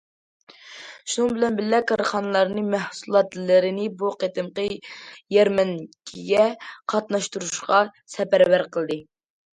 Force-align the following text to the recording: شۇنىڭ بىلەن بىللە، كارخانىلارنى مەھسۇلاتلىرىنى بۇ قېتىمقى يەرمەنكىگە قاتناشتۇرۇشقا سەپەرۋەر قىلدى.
شۇنىڭ 1.15 1.33
بىلەن 1.35 1.57
بىللە، 1.59 1.81
كارخانىلارنى 1.91 2.63
مەھسۇلاتلىرىنى 2.69 3.85
بۇ 4.01 4.11
قېتىمقى 4.23 4.67
يەرمەنكىگە 5.37 6.49
قاتناشتۇرۇشقا 6.95 7.83
سەپەرۋەر 8.17 8.69
قىلدى. 8.79 8.99